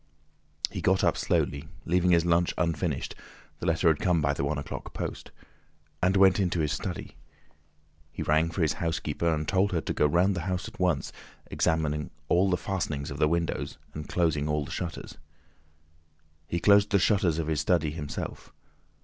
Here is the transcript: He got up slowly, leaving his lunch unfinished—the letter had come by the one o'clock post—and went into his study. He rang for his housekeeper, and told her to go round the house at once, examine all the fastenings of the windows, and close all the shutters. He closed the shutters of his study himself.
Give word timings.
He 0.71 0.81
got 0.81 1.03
up 1.03 1.15
slowly, 1.15 1.67
leaving 1.85 2.09
his 2.09 2.25
lunch 2.25 2.55
unfinished—the 2.57 3.65
letter 3.67 3.87
had 3.87 3.99
come 3.99 4.19
by 4.19 4.33
the 4.33 4.43
one 4.43 4.57
o'clock 4.57 4.95
post—and 4.95 6.17
went 6.17 6.39
into 6.39 6.61
his 6.61 6.71
study. 6.71 7.15
He 8.11 8.23
rang 8.23 8.49
for 8.49 8.63
his 8.63 8.73
housekeeper, 8.81 9.31
and 9.31 9.47
told 9.47 9.73
her 9.73 9.81
to 9.81 9.93
go 9.93 10.07
round 10.07 10.35
the 10.35 10.39
house 10.49 10.67
at 10.67 10.79
once, 10.79 11.13
examine 11.51 12.09
all 12.29 12.49
the 12.49 12.57
fastenings 12.57 13.11
of 13.11 13.19
the 13.19 13.27
windows, 13.27 13.77
and 13.93 14.09
close 14.09 14.35
all 14.37 14.65
the 14.65 14.71
shutters. 14.71 15.19
He 16.47 16.59
closed 16.59 16.89
the 16.89 16.97
shutters 16.97 17.37
of 17.37 17.45
his 17.45 17.61
study 17.61 17.91
himself. 17.91 18.51